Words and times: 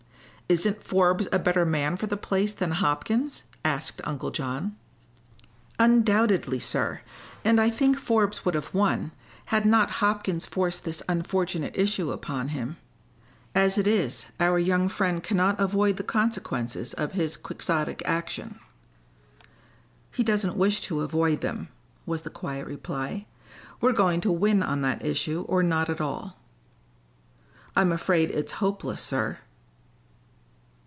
"Isn't 0.49 0.83
Forbes 0.83 1.29
a 1.31 1.39
better 1.39 1.65
man 1.65 1.95
for 1.95 2.07
the 2.07 2.17
place 2.17 2.51
than 2.51 2.71
Hopkins?" 2.71 3.45
asked 3.63 4.01
Uncle 4.03 4.31
John. 4.31 4.75
"Undoubtedly, 5.79 6.59
sir. 6.59 6.99
And 7.45 7.61
I 7.61 7.69
think 7.69 7.97
Forbes 7.97 8.43
would 8.43 8.53
have 8.55 8.73
won, 8.73 9.13
had 9.45 9.65
not 9.65 9.89
Hopkins 10.03 10.45
forced 10.45 10.83
this 10.83 11.01
unfortunate 11.07 11.73
issue 11.77 12.11
upon 12.11 12.49
him. 12.49 12.75
As 13.55 13.77
it 13.77 13.87
is, 13.87 14.25
our 14.41 14.59
young 14.59 14.89
friend 14.89 15.23
cannot 15.23 15.57
avoid 15.57 15.95
the 15.95 16.03
consequences 16.03 16.91
of 16.91 17.13
his 17.13 17.37
quixotic 17.37 18.01
action." 18.03 18.59
"He 20.11 20.21
doesn't 20.21 20.57
wish 20.57 20.81
to 20.81 20.99
avoid 20.99 21.39
them," 21.39 21.69
was 22.05 22.23
the 22.23 22.29
quiet 22.29 22.67
reply. 22.67 23.25
"We're 23.79 23.93
going 23.93 24.19
to 24.19 24.31
win 24.33 24.63
on 24.63 24.81
that 24.81 25.05
issue 25.05 25.45
or 25.47 25.63
not 25.63 25.89
at 25.89 26.01
all." 26.01 26.41
"I'm 27.73 27.93
afraid 27.93 28.31
it's 28.31 28.51
hopeless, 28.59 29.01
sir." 29.01 29.37